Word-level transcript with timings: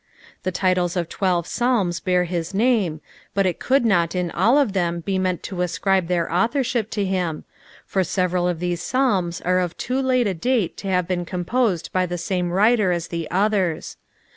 The 0.41 0.51
tUtes 0.51 0.97
of 0.97 1.07
Imdve 1.09 1.45
Psalms 1.45 2.01
htar 2.01 2.25
his 2.25 2.53
ruime, 2.53 3.01
but 3.35 3.45
U 3.45 3.53
coutd 3.53 3.85
riot 3.87 4.15
in 4.15 4.31
all 4.31 4.55
r^ 4.55 4.73
them 4.73 5.01
be 5.01 5.19
meant 5.19 5.47
lo 5.51 5.61
ascribe 5.61 6.07
their 6.07 6.33
authorship 6.33 6.89
to 6.89 7.05
him, 7.05 7.43
for 7.85 8.01
stverai 8.01 8.55
x^ 8.55 8.57
Ihfse 8.61 8.77
Psalms 8.79 9.41
are 9.41 9.59
of 9.59 9.77
too 9.77 10.01
late 10.01 10.25
a 10.25 10.33
date 10.33 10.75
to 10.77 10.87
have 10.87 11.07
been 11.07 11.23
composed 11.23 11.91
by 11.93 12.07
the 12.07 12.15
sanu 12.15 12.49
wrller 12.49 12.91
as 12.91 13.09
the 13.09 13.29
others. 13.29 13.97